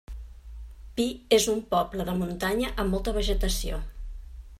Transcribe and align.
Pi 0.99 1.03
és 1.37 1.45
un 1.53 1.61
poble 1.73 2.07
de 2.07 2.15
muntanya 2.21 2.71
amb 2.85 2.95
molta 2.95 3.15
vegetació. 3.19 3.83